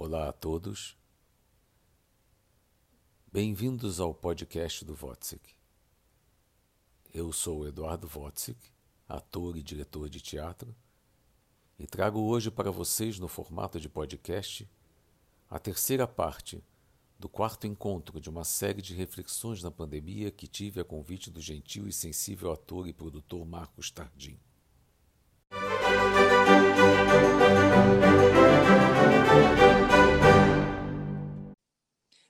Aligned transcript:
Olá 0.00 0.28
a 0.28 0.32
todos. 0.32 0.96
Bem-vindos 3.32 3.98
ao 3.98 4.14
podcast 4.14 4.84
do 4.84 4.92
Wozzeck. 4.92 5.42
Eu 7.12 7.32
sou 7.32 7.66
Eduardo 7.66 8.08
Wozzeck, 8.14 8.60
ator 9.08 9.56
e 9.56 9.62
diretor 9.62 10.08
de 10.08 10.20
teatro, 10.20 10.72
e 11.76 11.84
trago 11.84 12.20
hoje 12.20 12.48
para 12.48 12.70
vocês, 12.70 13.18
no 13.18 13.26
formato 13.26 13.80
de 13.80 13.88
podcast, 13.88 14.70
a 15.50 15.58
terceira 15.58 16.06
parte 16.06 16.62
do 17.18 17.28
quarto 17.28 17.66
encontro 17.66 18.20
de 18.20 18.30
uma 18.30 18.44
série 18.44 18.80
de 18.80 18.94
reflexões 18.94 19.64
na 19.64 19.70
pandemia 19.72 20.30
que 20.30 20.46
tive 20.46 20.80
a 20.80 20.84
convite 20.84 21.28
do 21.28 21.40
gentil 21.40 21.88
e 21.88 21.92
sensível 21.92 22.52
ator 22.52 22.86
e 22.86 22.92
produtor 22.92 23.44
Marcos 23.44 23.90
Tardim. 23.90 24.38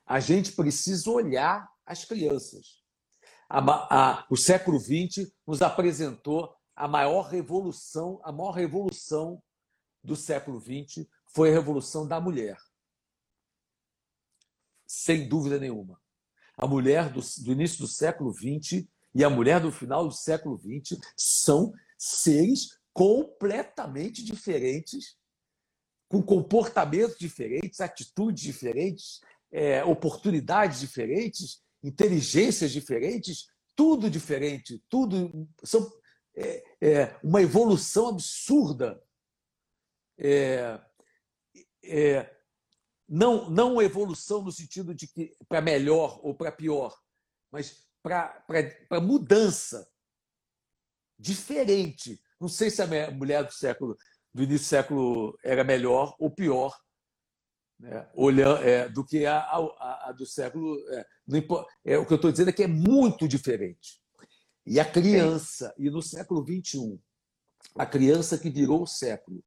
A 0.09 0.21
gente 0.21 0.53
precisa 0.53 1.11
olhar 1.11 1.69
as 1.85 2.05
crianças. 2.05 2.83
A, 3.49 3.61
a, 3.61 4.27
o 4.31 4.37
século 4.37 4.79
XX 4.79 5.31
nos 5.47 5.63
apresentou 5.63 6.55
a 6.75 6.89
maior 6.89 7.29
revolução, 7.29 8.21
a 8.25 8.33
maior 8.33 8.53
revolução 8.53 9.43
do 10.03 10.17
século 10.17 10.61
XX 10.61 11.07
foi 11.27 11.51
a 11.51 11.53
revolução 11.53 12.07
da 12.07 12.21
mulher 12.21 12.57
sem 14.89 15.29
dúvida 15.29 15.61
nenhuma. 15.61 16.01
A 16.57 16.67
mulher 16.67 17.13
do, 17.13 17.21
do 17.21 17.53
início 17.53 17.79
do 17.79 17.87
século 17.87 18.33
XX 18.33 18.89
e 19.15 19.23
a 19.23 19.29
mulher 19.29 19.61
do 19.61 19.71
final 19.71 20.09
do 20.09 20.15
século 20.15 20.59
XX 20.59 20.99
são 21.15 21.73
seres 21.99 22.79
completamente 22.93 24.25
diferentes, 24.25 25.17
com 26.09 26.23
comportamentos 26.23 27.19
diferentes, 27.19 27.81
atitudes 27.81 28.43
diferentes, 28.43 29.21
é, 29.51 29.85
oportunidades 29.85 30.81
diferentes, 30.81 31.63
inteligências 31.83 32.71
diferentes, 32.73 33.47
tudo 33.75 34.11
diferente, 34.11 34.83
tudo 34.89 35.49
são 35.65 35.91
é, 36.35 36.65
é, 36.81 37.21
uma 37.23 37.43
evolução 37.43 38.09
absurda. 38.09 39.03
É, 40.19 40.81
é, 41.85 42.37
não, 43.09 43.49
não 43.49 43.81
evolução 43.81 44.43
no 44.43 44.53
sentido 44.53 44.95
de 44.95 45.07
que 45.07 45.35
para 45.49 45.61
melhor 45.61 46.21
ou 46.23 46.35
para 46.35 46.53
pior, 46.53 46.97
mas 47.51 47.89
para 48.03 49.01
mudança 49.01 49.89
diferente. 51.19 52.21
Não 52.41 52.49
sei 52.49 52.71
se 52.71 52.83
a 52.83 53.11
mulher 53.11 53.45
do 53.45 53.53
século 53.53 53.97
do 54.33 54.43
início 54.43 54.67
do 54.67 54.69
século 54.69 55.39
era 55.43 55.65
melhor 55.65 56.15
ou 56.19 56.31
pior, 56.31 56.79
né? 57.79 58.09
Olhando, 58.15 58.63
é, 58.63 58.89
do 58.89 59.05
que 59.05 59.25
a, 59.25 59.39
a, 59.39 60.09
a 60.09 60.13
do 60.13 60.27
século. 60.27 60.77
É, 60.91 61.07
é, 61.85 61.99
o 61.99 62.07
que 62.07 62.13
eu 62.13 62.17
estou 62.17 62.31
dizendo 62.31 62.51
é 62.51 62.53
que 62.53 62.65
é 62.65 62.69
muito 62.69 63.29
diferente. 63.29 64.01
E 64.67 64.79
a 64.79 64.85
criança, 64.85 65.75
e 65.79 65.89
no 65.89 66.03
século 66.03 66.45
XXI, 66.45 67.01
a 67.75 67.87
criança 67.87 68.37
que 68.37 68.51
virou 68.51 68.83
o 68.83 68.87
século 68.87 69.43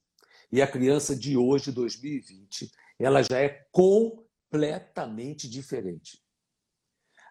e 0.52 0.62
a 0.62 0.68
criança 0.68 1.16
de 1.16 1.38
hoje, 1.38 1.72
2020, 1.72 2.72
ela 3.00 3.22
já 3.22 3.40
é 3.40 3.66
completamente 3.72 5.50
diferente. 5.50 6.22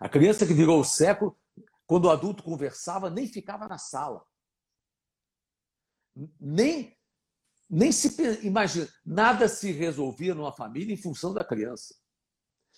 A 0.00 0.08
criança 0.08 0.46
que 0.46 0.54
virou 0.54 0.80
o 0.80 0.84
século, 0.84 1.38
quando 1.86 2.06
o 2.06 2.10
adulto 2.10 2.42
conversava, 2.42 3.10
nem 3.10 3.26
ficava 3.26 3.68
na 3.68 3.76
sala. 3.76 4.24
Nem, 6.40 6.96
nem 7.70 7.92
se 7.92 8.12
imagina, 8.44 8.88
nada 9.06 9.46
se 9.46 9.70
resolvia 9.70 10.34
numa 10.34 10.52
família 10.52 10.92
em 10.92 10.96
função 10.96 11.32
da 11.32 11.44
criança. 11.44 11.94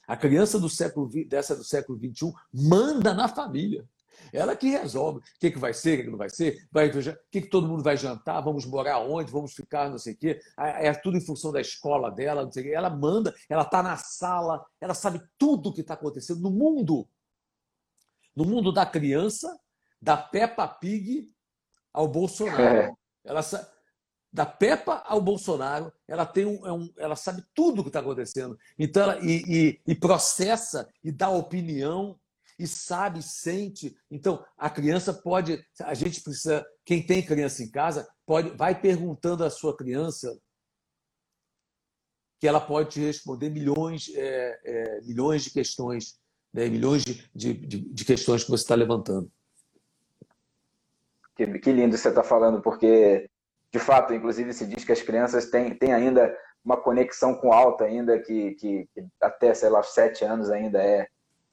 A 0.06 0.16
criança 0.16 0.58
do 0.58 0.68
século 0.68 1.08
dessa 1.26 1.56
do 1.56 1.64
século 1.64 1.98
21 1.98 2.32
manda 2.52 3.14
na 3.14 3.28
família. 3.28 3.88
Ela 4.32 4.54
que 4.54 4.68
resolve 4.68 5.20
o 5.20 5.22
que, 5.40 5.50
que 5.50 5.58
vai 5.58 5.72
ser, 5.72 5.94
o 5.94 5.96
que, 5.96 6.04
que 6.04 6.10
não 6.10 6.18
vai 6.18 6.28
ser, 6.28 6.68
vai, 6.70 6.88
o 6.88 6.92
que, 7.30 7.40
que 7.40 7.48
todo 7.48 7.66
mundo 7.66 7.82
vai 7.82 7.96
jantar, 7.96 8.40
vamos 8.42 8.66
morar 8.66 8.98
onde, 8.98 9.32
vamos 9.32 9.54
ficar, 9.54 9.88
não 9.88 9.98
sei 9.98 10.12
o 10.12 10.16
quê. 10.16 10.40
É 10.58 10.92
tudo 10.92 11.16
em 11.16 11.20
função 11.20 11.50
da 11.50 11.60
escola 11.60 12.10
dela, 12.10 12.44
não 12.44 12.52
sei 12.52 12.62
o 12.62 12.66
quê. 12.66 12.72
Ela 12.72 12.90
manda, 12.90 13.34
ela 13.48 13.62
está 13.62 13.82
na 13.82 13.96
sala, 13.96 14.64
ela 14.80 14.92
sabe 14.92 15.22
tudo 15.38 15.70
o 15.70 15.72
que 15.72 15.80
está 15.80 15.94
acontecendo 15.94 16.40
no 16.40 16.50
mundo. 16.50 17.08
No 18.36 18.44
mundo 18.44 18.70
da 18.70 18.84
criança, 18.84 19.58
da 20.00 20.16
Peppa 20.16 20.68
Pig 20.68 21.30
ao 21.92 22.06
Bolsonaro. 22.06 22.62
É. 22.62 22.92
Ela 23.24 23.42
sabe 23.42 23.71
da 24.32 24.46
Peppa 24.46 25.02
ao 25.04 25.20
Bolsonaro, 25.20 25.92
ela 26.08 26.24
tem 26.24 26.46
um, 26.46 26.66
é 26.66 26.72
um 26.72 26.90
ela 26.96 27.14
sabe 27.14 27.44
tudo 27.54 27.80
o 27.80 27.82
que 27.82 27.90
está 27.90 28.00
acontecendo. 28.00 28.58
Então, 28.78 29.02
ela, 29.02 29.18
e, 29.20 29.42
e, 29.46 29.80
e, 29.86 29.94
processa 29.94 30.88
e 31.04 31.12
dá 31.12 31.28
opinião 31.28 32.18
e 32.58 32.66
sabe, 32.66 33.22
sente. 33.22 33.94
Então, 34.10 34.42
a 34.56 34.70
criança 34.70 35.12
pode. 35.12 35.62
A 35.80 35.94
gente 35.94 36.22
precisa. 36.22 36.64
Quem 36.84 37.04
tem 37.04 37.24
criança 37.24 37.62
em 37.62 37.70
casa, 37.70 38.08
pode 38.24 38.50
vai 38.56 38.80
perguntando 38.80 39.44
à 39.44 39.50
sua 39.50 39.76
criança 39.76 40.34
que 42.42 42.48
ela 42.48 42.60
pode 42.60 42.90
te 42.90 43.00
responder 43.00 43.50
milhões, 43.50 44.10
é, 44.16 44.60
é, 44.64 45.00
milhões 45.02 45.44
de 45.44 45.50
questões, 45.50 46.18
né? 46.52 46.68
milhões 46.68 47.04
de, 47.04 47.28
de, 47.32 47.54
de, 47.54 48.04
questões 48.04 48.42
que 48.42 48.50
você 48.50 48.64
está 48.64 48.74
levantando. 48.74 49.30
Que, 51.36 51.46
que 51.60 51.70
lindo 51.70 51.96
você 51.96 52.08
está 52.08 52.24
falando, 52.24 52.60
porque, 52.60 53.30
de 53.72 53.78
fato, 53.78 54.12
inclusive, 54.12 54.52
se 54.52 54.66
diz 54.66 54.84
que 54.84 54.92
as 54.92 55.00
crianças 55.00 55.46
têm, 55.46 55.74
têm 55.74 55.94
ainda 55.94 56.36
uma 56.62 56.76
conexão 56.76 57.34
com 57.34 57.52
alta, 57.52 57.84
ainda 57.84 58.18
que, 58.18 58.52
que, 58.52 58.86
que 58.94 59.06
até, 59.18 59.54
sei 59.54 59.70
lá, 59.70 59.82
sete 59.82 60.24
anos 60.24 60.50
ainda 60.50 60.80
é, 60.80 61.08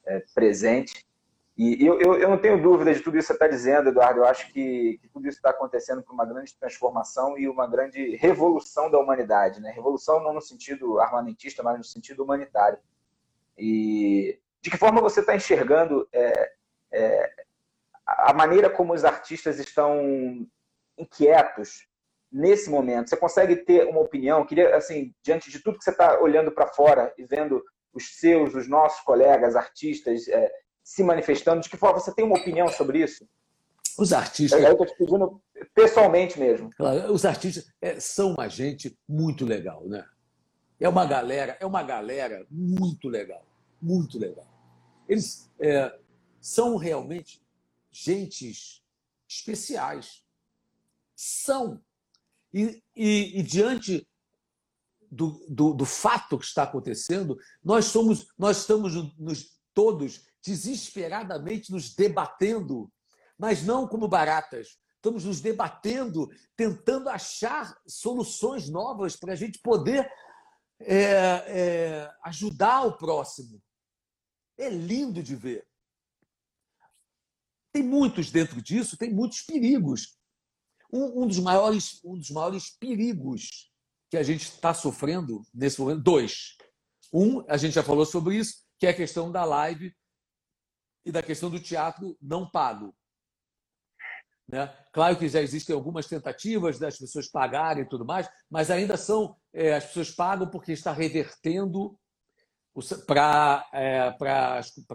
é, 0.06 0.24
presente. 0.36 1.08
E 1.58 1.86
eu, 1.86 2.00
eu, 2.00 2.16
eu, 2.16 2.30
não 2.30 2.38
tenho 2.38 2.62
dúvida 2.62 2.94
de 2.94 3.02
tudo 3.02 3.18
isso 3.18 3.28
que 3.28 3.34
você 3.34 3.44
está 3.44 3.48
dizendo, 3.48 3.90
Eduardo. 3.90 4.20
Eu 4.20 4.26
acho 4.26 4.52
que, 4.52 4.98
que 5.02 5.08
tudo 5.10 5.28
isso 5.28 5.38
está 5.38 5.50
acontecendo 5.50 6.04
por 6.04 6.14
uma 6.14 6.26
grande 6.26 6.56
transformação 6.58 7.38
e 7.38 7.48
uma 7.48 7.68
grande 7.68 8.16
revolução 8.18 8.92
da 8.92 9.00
humanidade. 9.00 9.62
Né? 9.62 9.72
Revolução 9.72 10.22
não 10.22 10.34
no 10.34 10.42
sentido 10.42 11.00
armamentista, 11.00 11.64
mas 11.64 11.78
no 11.78 11.84
sentido 11.84 12.24
humanitário. 12.24 12.78
E 13.58 14.40
de 14.62 14.70
que 14.70 14.78
forma 14.78 15.02
você 15.02 15.22
está 15.22 15.36
enxergando 15.36 16.08
é, 16.14 16.52
é, 16.92 17.34
a 18.06 18.34
maneira 18.34 18.70
como 18.70 18.94
os 18.94 19.04
artistas 19.04 19.60
estão 19.60 20.48
inquietos 20.98 21.89
nesse 22.32 22.70
momento? 22.70 23.10
Você 23.10 23.18
consegue 23.18 23.56
ter 23.58 23.88
uma 23.88 24.02
opinião? 24.02 24.46
queria, 24.46 24.76
assim, 24.76 25.14
diante 25.24 25.50
de 25.50 25.60
tudo 25.60 25.78
que 25.78 25.84
você 25.84 25.92
está 25.92 26.20
olhando 26.20 26.52
para 26.52 26.68
fora 26.68 27.14
e 27.18 27.24
vendo 27.24 27.64
os 27.94 28.20
seus, 28.20 28.54
os 28.54 28.68
nossos 28.68 29.02
colegas 29.02 29.56
artistas 29.56 30.28
é, 30.28 30.52
se 30.84 31.04
manifestando? 31.04 31.62
De 31.62 31.70
que 31.70 31.78
forma 31.78 32.00
você 32.00 32.14
tem 32.14 32.26
uma 32.26 32.38
opinião 32.38 32.68
sobre 32.68 33.00
isso? 33.00 33.28
Os 33.98 34.14
artistas. 34.14 34.64
Eu 34.64 34.72
estou 34.72 34.86
te 34.86 34.96
pedindo 34.98 35.42
pessoalmente 35.74 36.40
mesmo. 36.40 36.70
Os 37.12 37.26
artistas 37.26 37.70
é, 37.82 38.00
são 38.00 38.34
uma 38.34 38.48
gente 38.48 38.98
muito 39.08 39.46
legal, 39.46 39.86
né? 39.86 40.06
É 40.80 40.88
uma 40.88 41.06
galera, 41.06 41.58
é 41.60 41.66
uma 41.66 41.84
galera 41.84 42.48
muito 42.50 43.10
legal, 43.10 43.46
muito 43.82 44.18
legal. 44.18 44.48
Eles 45.10 45.52
é, 45.60 45.94
são 46.40 46.78
realmente 46.78 47.42
gentes 47.92 48.82
especiais. 49.28 50.24
São. 51.16 51.82
E, 52.54 52.84
e, 52.96 53.40
e 53.40 53.44
diante 53.44 54.08
do, 55.12 55.46
do, 55.48 55.74
do, 55.74 55.86
fato 55.86 56.38
que 56.38 56.46
está 56.46 56.64
acontecendo, 56.64 57.38
nós 57.64 57.86
somos, 57.86 58.28
nós 58.38 58.60
estamos 58.60 58.94
nos, 59.18 59.60
todos 59.74 60.26
desesperadamente 60.44 61.72
nos 61.72 61.94
debatendo, 61.94 62.92
mas 63.38 63.64
não 63.64 63.88
como 63.88 64.08
baratas. 64.08 64.78
Estamos 64.96 65.24
nos 65.24 65.40
debatendo, 65.40 66.30
tentando 66.58 67.10
achar 67.10 67.74
soluções 67.88 68.70
novas 68.70 69.16
para 69.16 69.32
a 69.32 69.36
gente 69.36 69.60
poder 69.60 70.12
é, 70.82 70.96
é, 70.96 72.12
ajudar 72.26 72.84
o 72.84 72.98
próximo. 72.98 73.62
É 74.58 74.70
lindo 74.70 75.24
de 75.24 75.36
ver. 75.36 75.66
Tem 77.72 77.82
muitos 77.82 78.30
dentro 78.32 78.62
disso, 78.62 78.98
tem 78.98 79.14
muitos 79.14 79.42
perigos. 79.42 80.19
Um, 80.92 81.24
um 81.24 81.28
dos, 81.28 81.40
maiores, 81.40 82.04
um 82.04 82.18
dos 82.18 82.32
maiores 82.32 82.70
perigos 82.70 83.72
que 84.10 84.18
a 84.18 84.24
gente 84.24 84.44
está 84.44 84.74
sofrendo 84.74 85.42
nesse 85.54 85.80
momento? 85.80 86.02
Dois. 86.02 86.58
Um, 87.14 87.44
a 87.48 87.58
gente 87.58 87.74
já 87.74 87.84
falou 87.84 88.06
sobre 88.06 88.36
isso, 88.36 88.64
que 88.80 88.88
é 88.88 88.90
a 88.90 88.96
questão 88.96 89.32
da 89.32 89.44
live 89.46 89.94
e 91.06 91.12
da 91.12 91.22
questão 91.22 91.50
do 91.50 91.60
teatro 91.60 92.18
não 92.22 92.50
pago. 92.50 92.96
Né? 94.48 94.68
Claro 94.92 95.16
que 95.16 95.30
já 95.30 95.42
existem 95.42 95.76
algumas 95.76 96.08
tentativas 96.08 96.80
das 96.80 96.98
pessoas 96.98 97.28
pagarem 97.28 97.84
e 97.84 97.88
tudo 97.88 98.04
mais, 98.04 98.28
mas 98.50 98.72
ainda 98.72 98.98
são 98.98 99.36
é, 99.54 99.76
as 99.76 99.86
pessoas 99.86 100.10
pagam 100.10 100.50
porque 100.50 100.72
está 100.72 100.92
revertendo 100.92 101.98
para 103.06 103.68
é, 103.74 104.12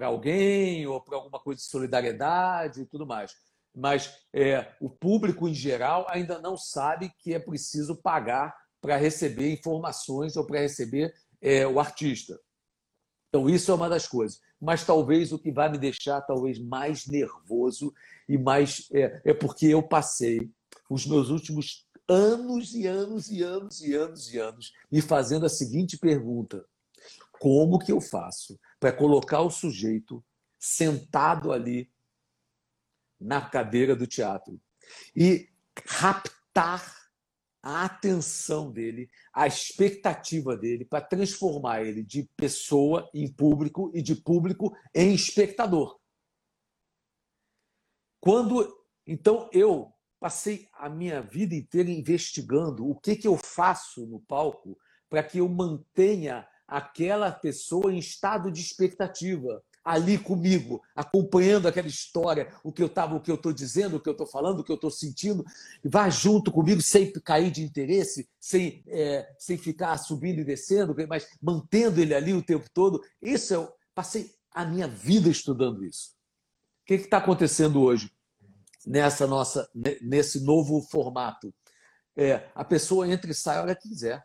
alguém 0.04 0.86
ou 0.86 1.00
para 1.00 1.16
alguma 1.16 1.38
coisa 1.38 1.60
de 1.60 1.68
solidariedade 1.68 2.82
e 2.82 2.86
tudo 2.86 3.06
mais. 3.06 3.32
Mas 3.74 4.14
é, 4.32 4.72
o 4.80 4.88
público 4.88 5.48
em 5.48 5.54
geral 5.54 6.06
ainda 6.08 6.40
não 6.40 6.56
sabe 6.56 7.12
que 7.18 7.34
é 7.34 7.38
preciso 7.38 7.96
pagar 7.96 8.54
para 8.80 8.96
receber 8.96 9.52
informações 9.52 10.36
ou 10.36 10.46
para 10.46 10.60
receber 10.60 11.12
é, 11.40 11.66
o 11.66 11.80
artista. 11.80 12.38
Então, 13.28 13.50
isso 13.50 13.70
é 13.70 13.74
uma 13.74 13.88
das 13.88 14.06
coisas. 14.06 14.40
Mas 14.60 14.84
talvez 14.84 15.32
o 15.32 15.38
que 15.38 15.50
vai 15.50 15.68
me 15.68 15.76
deixar 15.76 16.20
talvez 16.20 16.58
mais 16.58 17.06
nervoso 17.06 17.92
e 18.28 18.38
mais. 18.38 18.88
É, 18.92 19.22
é 19.24 19.34
porque 19.34 19.66
eu 19.66 19.82
passei 19.82 20.50
os 20.88 21.04
meus 21.04 21.30
últimos 21.30 21.88
anos 22.08 22.74
e 22.74 22.86
anos 22.86 23.30
e 23.30 23.42
anos 23.42 23.80
e 23.80 23.94
anos 23.94 24.32
e 24.32 24.38
anos 24.38 24.72
me 24.90 25.00
fazendo 25.00 25.46
a 25.46 25.48
seguinte 25.48 25.98
pergunta: 25.98 26.64
como 27.40 27.78
que 27.78 27.90
eu 27.90 28.00
faço 28.00 28.58
para 28.78 28.92
colocar 28.92 29.40
o 29.40 29.50
sujeito 29.50 30.24
sentado 30.58 31.52
ali 31.52 31.90
na 33.20 33.40
cadeira 33.40 33.94
do 33.94 34.06
teatro 34.06 34.60
e 35.14 35.48
raptar 35.86 37.04
a 37.62 37.86
atenção 37.86 38.70
dele, 38.70 39.10
a 39.32 39.46
expectativa 39.46 40.54
dele 40.54 40.84
para 40.84 41.00
transformar 41.00 41.82
ele 41.82 42.02
de 42.02 42.28
pessoa 42.36 43.08
em 43.14 43.26
público 43.32 43.90
e 43.94 44.02
de 44.02 44.14
público 44.14 44.76
em 44.94 45.14
espectador. 45.14 45.98
Quando 48.20 48.84
então 49.06 49.48
eu 49.52 49.92
passei 50.20 50.68
a 50.72 50.88
minha 50.88 51.20
vida 51.20 51.54
inteira 51.54 51.90
investigando 51.90 52.88
o 52.88 52.98
que 52.98 53.16
que 53.16 53.28
eu 53.28 53.36
faço 53.36 54.06
no 54.06 54.20
palco 54.20 54.78
para 55.08 55.22
que 55.22 55.38
eu 55.38 55.48
mantenha 55.48 56.46
aquela 56.66 57.30
pessoa 57.30 57.92
em 57.92 57.98
estado 57.98 58.50
de 58.50 58.60
expectativa 58.60 59.62
ali 59.84 60.16
comigo, 60.16 60.82
acompanhando 60.96 61.68
aquela 61.68 61.86
história, 61.86 62.50
o 62.64 62.72
que 62.72 62.82
eu 62.82 62.86
estava, 62.86 63.14
o 63.14 63.20
que 63.20 63.30
eu 63.30 63.34
estou 63.34 63.52
dizendo, 63.52 63.96
o 63.96 64.00
que 64.00 64.08
eu 64.08 64.12
estou 64.12 64.26
falando, 64.26 64.60
o 64.60 64.64
que 64.64 64.72
eu 64.72 64.76
estou 64.76 64.90
sentindo, 64.90 65.44
vá 65.84 66.08
junto 66.08 66.50
comigo 66.50 66.80
sem 66.80 67.12
cair 67.12 67.50
de 67.50 67.62
interesse, 67.62 68.26
sem, 68.40 68.82
é, 68.88 69.28
sem 69.38 69.58
ficar 69.58 69.98
subindo 69.98 70.40
e 70.40 70.44
descendo, 70.44 70.94
mas 71.06 71.26
mantendo 71.40 72.00
ele 72.00 72.14
ali 72.14 72.32
o 72.32 72.42
tempo 72.42 72.66
todo. 72.72 73.02
Isso 73.20 73.52
eu 73.52 73.70
passei 73.94 74.32
a 74.50 74.64
minha 74.64 74.88
vida 74.88 75.28
estudando 75.28 75.84
isso. 75.84 76.14
O 76.82 76.86
que 76.86 76.94
está 76.94 77.18
acontecendo 77.18 77.82
hoje 77.82 78.10
nessa 78.86 79.26
nossa, 79.26 79.68
nesse 80.00 80.40
novo 80.40 80.80
formato? 80.80 81.52
É, 82.16 82.48
a 82.54 82.64
pessoa 82.64 83.08
entra 83.08 83.30
e 83.30 83.34
sai 83.34 83.58
a 83.58 83.62
hora 83.62 83.74
que 83.74 83.88
quiser. 83.88 84.24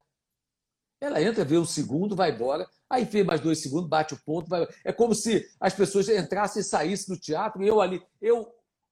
Ela 1.02 1.22
entra, 1.22 1.46
vê 1.46 1.58
um 1.58 1.66
segundo, 1.66 2.16
vai 2.16 2.32
embora, 2.32 2.68
aí 2.90 3.06
vê 3.06 3.24
mais 3.24 3.40
dois 3.40 3.62
segundos, 3.62 3.90
bate 3.90 4.14
o 4.14 4.22
ponto. 4.24 4.50
Vai... 4.50 4.68
É 4.84 4.92
como 4.92 5.16
se 5.16 5.48
as 5.60 5.74
pessoas 5.74 6.10
entrassem 6.10 6.62
e 6.62 6.66
saíssem 6.66 7.16
do 7.16 7.20
teatro 7.20 7.64
e 7.64 7.68
eu 7.68 7.80
ali, 7.80 8.02
eu, 8.22 8.48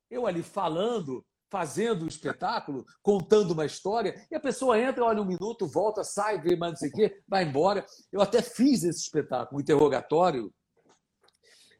eu 0.10 0.26
ali 0.26 0.42
falando, 0.42 1.26
fazendo 1.50 2.06
um 2.06 2.08
espetáculo, 2.08 2.86
contando 3.02 3.52
uma 3.52 3.66
história, 3.66 4.26
e 4.32 4.36
a 4.36 4.40
pessoa 4.40 4.80
entra, 4.80 5.04
olha 5.04 5.22
um 5.22 5.26
minuto, 5.26 5.68
volta, 5.68 6.04
sai, 6.04 6.40
vê 6.40 6.56
mais 6.56 6.74
não 6.74 6.78
sei 6.78 6.90
o 6.90 6.94
quê, 6.94 7.22
vai 7.28 7.44
embora. 7.44 7.86
Eu 8.12 8.22
até 8.22 8.42
fiz 8.42 8.84
esse 8.84 9.02
espetáculo, 9.02 9.58
um 9.58 9.62
interrogatório. 9.62 10.54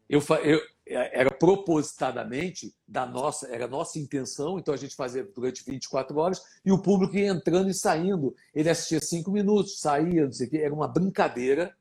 Eu, 0.10 0.22
eu, 0.44 0.62
é, 0.86 1.20
era 1.20 1.32
propositadamente 1.32 2.74
da 2.88 3.06
nossa, 3.06 3.48
era 3.48 3.68
nossa 3.68 4.00
intenção, 4.00 4.58
então 4.58 4.74
a 4.74 4.78
gente 4.78 4.96
fazia 4.96 5.24
durante 5.24 5.64
24 5.66 6.18
horas 6.18 6.42
e 6.64 6.72
o 6.72 6.82
público 6.82 7.16
ia 7.16 7.28
entrando 7.28 7.70
e 7.70 7.74
saindo. 7.74 8.34
Ele 8.54 8.70
assistia 8.70 9.02
cinco 9.02 9.32
minutos, 9.32 9.80
saía, 9.80 10.26
não 10.26 10.32
sei 10.32 10.48
o 10.48 10.50
quê. 10.50 10.58
Era 10.58 10.74
uma 10.74 10.88
brincadeira 10.88 11.76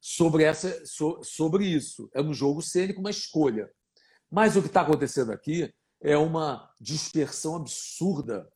sobre, 0.00 0.44
essa, 0.44 0.82
sobre 1.22 1.66
isso. 1.66 2.08
Era 2.14 2.24
um 2.24 2.34
jogo 2.34 2.62
cênico, 2.62 3.00
uma 3.00 3.10
escolha. 3.10 3.70
Mas 4.30 4.56
o 4.56 4.62
que 4.62 4.68
está 4.68 4.82
acontecendo 4.82 5.32
aqui 5.32 5.72
é 6.00 6.16
uma 6.16 6.70
dispersão 6.80 7.56
absurda. 7.56 8.48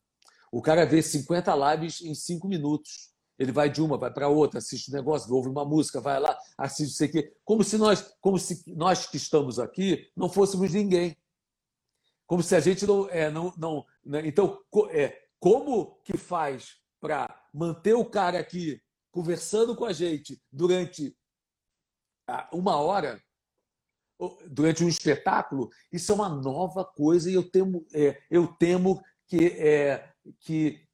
O 0.52 0.62
cara 0.62 0.84
vê 0.84 1.02
50 1.02 1.74
lives 1.74 2.00
em 2.02 2.14
cinco 2.14 2.46
minutos. 2.46 3.11
Ele 3.42 3.50
vai 3.50 3.68
de 3.68 3.82
uma, 3.82 3.98
vai 3.98 4.12
para 4.12 4.28
outra, 4.28 4.58
assiste 4.58 4.88
um 4.88 4.94
negócio, 4.94 5.34
ouve 5.34 5.48
uma 5.48 5.64
música, 5.64 6.00
vai 6.00 6.20
lá, 6.20 6.38
assiste 6.56 6.92
isso 6.92 7.04
aqui. 7.04 7.28
Como 7.44 7.64
se 7.64 7.76
nós, 7.76 8.14
como 8.20 8.38
se 8.38 8.62
nós 8.72 9.08
que 9.08 9.16
estamos 9.16 9.58
aqui 9.58 10.08
não 10.16 10.28
fôssemos 10.28 10.72
ninguém. 10.72 11.16
Como 12.24 12.40
se 12.40 12.54
a 12.54 12.60
gente 12.60 12.86
não. 12.86 13.08
É, 13.10 13.32
não, 13.32 13.52
não 13.58 13.84
né? 14.04 14.24
Então, 14.24 14.62
é, 14.90 15.20
como 15.40 16.00
que 16.04 16.16
faz 16.16 16.76
para 17.00 17.36
manter 17.52 17.94
o 17.94 18.04
cara 18.04 18.38
aqui 18.38 18.80
conversando 19.10 19.74
com 19.74 19.84
a 19.84 19.92
gente 19.92 20.40
durante 20.52 21.12
uma 22.52 22.76
hora, 22.76 23.20
durante 24.48 24.84
um 24.84 24.88
espetáculo? 24.88 25.68
Isso 25.90 26.12
é 26.12 26.14
uma 26.14 26.28
nova 26.28 26.84
coisa 26.84 27.28
e 27.28 27.34
eu 27.34 27.50
temo, 27.50 27.84
é, 27.92 28.22
eu 28.30 28.46
temo 28.46 29.02
que, 29.26 29.46
é, 29.58 30.14
que 30.38 30.86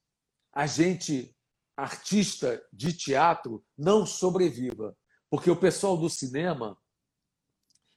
a 0.50 0.66
gente 0.66 1.37
artista 1.78 2.60
de 2.72 2.92
teatro 2.92 3.64
não 3.78 4.04
sobreviva, 4.04 4.96
porque 5.30 5.48
o 5.48 5.54
pessoal 5.54 5.96
do 5.96 6.10
cinema 6.10 6.76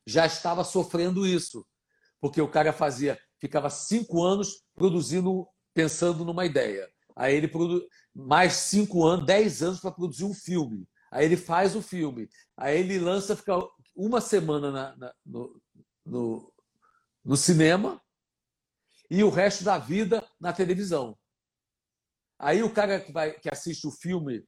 já 0.06 0.28
estava 0.28 0.64
sofrendo 0.64 1.26
isso, 1.26 1.66
porque 2.20 2.40
o 2.40 2.48
cara 2.48 2.72
fazia, 2.72 3.20
ficava 3.40 3.72
cinco 3.72 4.24
anos 4.24 4.64
produzindo, 4.76 5.48
pensando 5.74 6.24
numa 6.24 6.46
ideia, 6.46 6.88
aí 7.16 7.36
ele 7.36 7.48
produ... 7.48 7.84
mais 8.14 8.54
cinco 8.54 9.04
anos, 9.04 9.26
dez 9.26 9.64
anos 9.64 9.80
para 9.80 9.92
produzir 9.92 10.26
um 10.26 10.34
filme, 10.34 10.88
aí 11.12 11.26
ele 11.26 11.38
faz 11.38 11.76
o 11.76 11.82
filme, 11.82 12.30
aí 12.56 12.80
ele 12.80 13.00
lança, 13.00 13.36
fica 13.36 13.58
uma 13.96 14.22
semana 14.22 14.72
na, 14.72 14.96
na, 14.96 15.14
no, 15.26 15.62
no, 16.06 16.54
no 17.26 17.36
cinema 17.36 18.00
e 19.10 19.24
o 19.24 19.30
resto 19.32 19.64
da 19.64 19.80
vida 19.80 20.24
na 20.40 20.54
televisão. 20.54 21.18
Aí 22.42 22.64
o 22.64 22.74
cara 22.74 23.00
que, 23.00 23.12
vai, 23.12 23.34
que 23.34 23.48
assiste 23.50 23.86
o 23.86 23.92
filme 23.92 24.44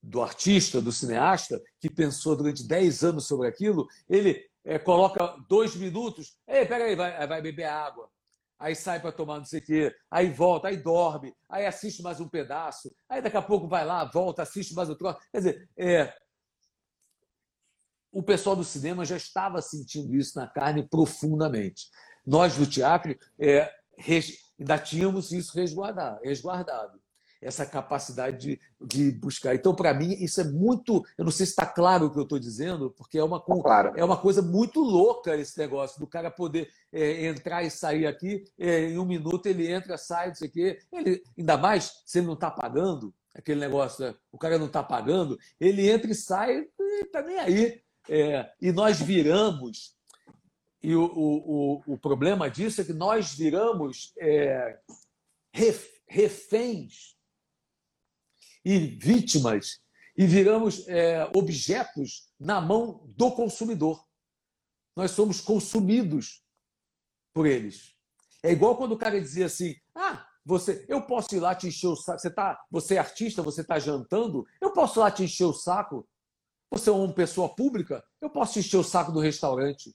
do 0.00 0.22
artista, 0.22 0.80
do 0.80 0.92
cineasta, 0.92 1.60
que 1.80 1.90
pensou 1.90 2.36
durante 2.36 2.66
10 2.66 3.02
anos 3.02 3.26
sobre 3.26 3.48
aquilo, 3.48 3.88
ele 4.08 4.48
é, 4.64 4.78
coloca 4.78 5.36
dois 5.48 5.74
minutos, 5.74 6.38
ei, 6.46 6.64
peraí, 6.64 6.94
vai, 6.94 7.26
vai 7.26 7.42
beber 7.42 7.64
água. 7.64 8.08
Aí 8.56 8.76
sai 8.76 9.00
para 9.00 9.10
tomar 9.10 9.38
não 9.38 9.44
sei 9.44 9.58
o 9.58 9.64
quê, 9.64 9.96
aí 10.08 10.30
volta, 10.30 10.68
aí 10.68 10.76
dorme, 10.76 11.34
aí 11.48 11.66
assiste 11.66 12.02
mais 12.02 12.20
um 12.20 12.28
pedaço, 12.28 12.94
aí 13.08 13.20
daqui 13.20 13.36
a 13.36 13.42
pouco 13.42 13.66
vai 13.66 13.84
lá, 13.84 14.04
volta, 14.04 14.42
assiste 14.42 14.74
mais 14.74 14.88
outro. 14.88 15.16
Quer 15.32 15.38
dizer, 15.38 15.70
é, 15.76 16.14
o 18.12 18.22
pessoal 18.22 18.54
do 18.54 18.64
cinema 18.64 19.04
já 19.04 19.16
estava 19.16 19.60
sentindo 19.60 20.14
isso 20.14 20.38
na 20.38 20.46
carne 20.46 20.88
profundamente. 20.88 21.88
Nós 22.24 22.56
do 22.56 22.66
teatro 22.66 23.18
é, 23.40 23.72
ainda 24.58 24.78
tínhamos 24.78 25.32
isso 25.32 25.56
resguardado, 25.56 26.20
resguardado 26.22 27.00
essa 27.40 27.64
capacidade 27.64 28.38
de, 28.38 28.60
de 28.80 29.12
buscar. 29.12 29.54
Então, 29.54 29.74
para 29.74 29.94
mim, 29.94 30.12
isso 30.20 30.40
é 30.40 30.44
muito. 30.44 31.04
Eu 31.16 31.24
não 31.24 31.32
sei 31.32 31.46
se 31.46 31.52
está 31.52 31.64
claro 31.64 32.06
o 32.06 32.10
que 32.10 32.18
eu 32.18 32.24
estou 32.24 32.38
dizendo, 32.38 32.90
porque 32.90 33.18
é 33.18 33.24
uma, 33.24 33.40
tá 33.40 33.54
claro. 33.62 33.92
é 33.96 34.04
uma 34.04 34.16
coisa 34.16 34.42
muito 34.42 34.80
louca 34.80 35.36
esse 35.36 35.56
negócio 35.58 36.00
do 36.00 36.06
cara 36.06 36.30
poder 36.30 36.68
é, 36.92 37.26
entrar 37.26 37.62
e 37.62 37.70
sair 37.70 38.06
aqui, 38.06 38.44
é, 38.58 38.88
em 38.88 38.98
um 38.98 39.04
minuto 39.04 39.46
ele 39.46 39.70
entra, 39.70 39.96
sai, 39.96 40.28
não 40.28 40.34
sei 40.34 40.48
o 40.48 40.52
quê. 40.52 40.78
Ele, 40.92 41.22
ainda 41.38 41.56
mais 41.56 42.02
se 42.04 42.18
ele 42.18 42.26
não 42.26 42.34
está 42.34 42.50
pagando, 42.50 43.14
aquele 43.34 43.60
negócio, 43.60 44.04
né? 44.04 44.14
o 44.32 44.38
cara 44.38 44.58
não 44.58 44.66
está 44.66 44.82
pagando, 44.82 45.38
ele 45.60 45.88
entra 45.88 46.10
e 46.10 46.14
sai 46.14 46.66
e 46.78 47.04
está 47.04 47.22
nem 47.22 47.38
aí. 47.38 47.80
É, 48.08 48.50
e 48.60 48.72
nós 48.72 49.00
viramos 49.00 49.97
e 50.82 50.94
o, 50.94 51.04
o, 51.04 51.82
o, 51.86 51.98
problema 51.98 52.48
disso 52.48 52.80
é 52.80 52.84
que 52.84 52.92
nós 52.92 53.34
viramos 53.34 54.12
é, 54.18 54.78
reféns 56.06 57.16
e 58.64 58.78
vítimas 58.78 59.80
e 60.16 60.26
viramos 60.26 60.86
é, 60.88 61.28
objetos 61.34 62.32
na 62.38 62.60
mão 62.60 63.04
do 63.16 63.32
consumidor. 63.32 64.04
Nós 64.94 65.10
somos 65.10 65.40
consumidos 65.40 66.44
por 67.32 67.46
eles. 67.46 67.96
É 68.42 68.52
igual 68.52 68.76
quando 68.76 68.92
o 68.92 68.98
cara 68.98 69.20
dizia 69.20 69.46
assim: 69.46 69.74
ah, 69.94 70.26
você, 70.44 70.84
eu 70.88 71.02
posso 71.02 71.34
ir 71.34 71.40
lá 71.40 71.54
te 71.54 71.66
encher 71.68 71.88
o 71.88 71.96
saco. 71.96 72.20
Você, 72.20 72.30
tá, 72.30 72.64
você 72.70 72.94
é 72.94 72.98
artista, 72.98 73.42
você 73.42 73.60
está 73.60 73.78
jantando, 73.78 74.46
eu 74.60 74.72
posso 74.72 74.98
ir 74.98 75.00
lá 75.00 75.10
te 75.10 75.24
encher 75.24 75.44
o 75.44 75.52
saco. 75.52 76.08
Você 76.70 76.90
é 76.90 76.92
uma 76.92 77.12
pessoa 77.12 77.48
pública, 77.54 78.04
eu 78.20 78.28
posso 78.28 78.58
encher 78.58 78.76
o 78.76 78.84
saco 78.84 79.10
do 79.10 79.20
restaurante. 79.20 79.94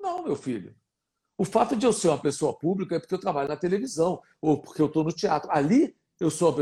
Não, 0.00 0.22
meu 0.22 0.34
filho. 0.34 0.74
O 1.36 1.44
fato 1.44 1.76
de 1.76 1.86
eu 1.86 1.92
ser 1.92 2.08
uma 2.08 2.18
pessoa 2.18 2.56
pública 2.58 2.96
é 2.96 2.98
porque 2.98 3.14
eu 3.14 3.20
trabalho 3.20 3.48
na 3.48 3.56
televisão 3.56 4.20
ou 4.40 4.60
porque 4.60 4.82
eu 4.82 4.86
estou 4.86 5.04
no 5.04 5.12
teatro. 5.12 5.50
Ali, 5.50 5.96
eu 6.18 6.30
sou. 6.30 6.54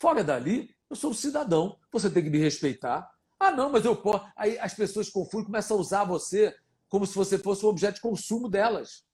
Fora 0.00 0.24
dali, 0.24 0.74
eu 0.88 0.96
sou 0.96 1.10
um 1.10 1.14
cidadão. 1.14 1.78
Você 1.92 2.10
tem 2.10 2.22
que 2.22 2.30
me 2.30 2.38
respeitar. 2.38 3.08
Ah, 3.38 3.50
não, 3.50 3.70
mas 3.70 3.84
eu 3.84 3.94
posso. 3.94 4.24
Aí 4.36 4.58
as 4.58 4.74
pessoas 4.74 5.08
confundem, 5.08 5.46
começam 5.46 5.76
a 5.76 5.80
usar 5.80 6.04
você 6.04 6.54
como 6.88 7.06
se 7.06 7.14
você 7.14 7.38
fosse 7.38 7.64
um 7.64 7.68
objeto 7.68 7.96
de 7.96 8.00
consumo 8.00 8.48
delas. 8.48 9.04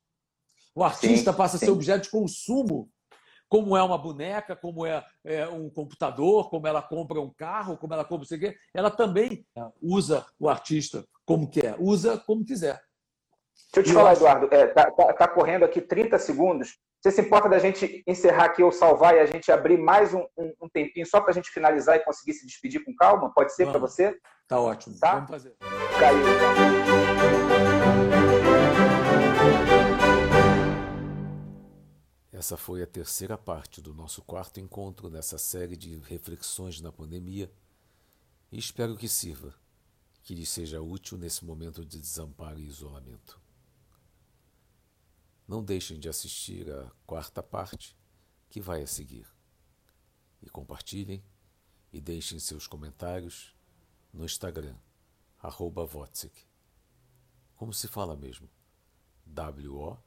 O 0.75 0.85
artista 0.85 1.33
sim, 1.33 1.37
passa 1.37 1.59
sim. 1.59 1.65
a 1.65 1.67
ser 1.67 1.73
objeto 1.73 2.05
de 2.05 2.11
consumo, 2.11 2.91
como 3.49 3.77
é 3.77 3.83
uma 3.83 3.99
boneca, 3.99 4.55
como 4.55 4.87
é, 4.87 5.05
é, 5.25 5.49
um 5.49 5.69
computador, 5.69 6.49
como 6.49 6.67
ela 6.67 6.81
compra 6.81 7.21
um 7.21 7.31
carro, 7.31 7.77
como 7.77 7.93
ela 7.93 8.05
compra 8.05 8.25
o 8.25 8.39
quê. 8.39 8.57
Ela 8.73 8.91
também 8.91 9.45
usa 9.83 10.25
o 10.39 10.49
artista 10.49 11.05
como 11.25 11.51
quer, 11.51 11.77
usa 11.79 12.17
como 12.19 12.45
quiser. 12.45 12.81
Deixa 13.73 13.81
eu 13.81 13.83
te 13.85 13.91
eu 13.91 13.95
falar, 13.95 14.11
acho... 14.11 14.21
Eduardo, 14.21 14.49
é, 14.51 14.67
tá, 14.67 14.91
tá, 14.91 15.13
tá, 15.13 15.29
correndo 15.29 15.65
aqui 15.65 15.81
30 15.81 16.19
segundos. 16.19 16.79
Você 17.01 17.11
se 17.11 17.21
importa 17.21 17.49
da 17.49 17.59
gente 17.59 18.03
encerrar 18.07 18.47
aqui 18.47 18.63
ou 18.63 18.71
salvar 18.71 19.15
e 19.15 19.21
a 19.21 19.27
gente 19.27 19.51
abrir 19.51 19.79
mais 19.79 20.13
um, 20.13 20.27
um, 20.37 20.53
um 20.63 20.69
tempinho 20.69 21.07
só 21.07 21.21
para 21.21 21.31
a 21.31 21.35
gente 21.35 21.51
finalizar 21.51 21.97
e 21.97 22.01
conseguir 22.01 22.35
se 22.35 22.47
despedir 22.47 22.85
com 22.85 22.95
calma? 22.95 23.33
Pode 23.33 23.55
ser 23.55 23.69
para 23.69 23.79
você? 23.79 24.15
Tá 24.47 24.61
ótimo. 24.61 24.99
Tá? 24.99 25.15
Vamos 25.15 25.31
fazer. 25.31 25.55
Caiu. 25.99 26.21
Essa 32.41 32.57
foi 32.57 32.83
a 32.83 32.87
terceira 32.87 33.37
parte 33.37 33.83
do 33.83 33.93
nosso 33.93 34.23
quarto 34.23 34.61
encontro 34.61 35.11
nessa 35.11 35.37
série 35.37 35.77
de 35.77 35.99
reflexões 35.99 36.81
na 36.81 36.91
pandemia 36.91 37.51
e 38.51 38.59
espero 38.59 38.97
que 38.97 39.09
sirva, 39.09 39.55
que 40.23 40.35
lhe 40.35 40.47
seja 40.47 40.81
útil 40.81 41.17
nesse 41.17 41.45
momento 41.45 41.85
de 41.85 41.99
desamparo 41.99 42.59
e 42.59 42.67
isolamento. 42.67 43.39
Não 45.51 45.65
deixem 45.65 45.99
de 45.99 46.09
assistir 46.09 46.71
a 46.71 46.89
quarta 47.05 47.43
parte 47.43 47.99
que 48.49 48.61
vai 48.61 48.83
a 48.83 48.87
seguir. 48.87 49.27
E 50.41 50.49
compartilhem 50.49 51.25
e 51.93 52.01
deixem 52.01 52.39
seus 52.39 52.69
comentários 52.69 53.53
no 54.13 54.25
Instagram, 54.25 54.77
arroba 55.41 55.85
Votzik. 55.85 56.47
Como 57.57 57.75
se 57.75 57.89
fala 57.89 58.17
mesmo? 58.17 58.49
W-O-T-Z-I-K. 59.27 60.01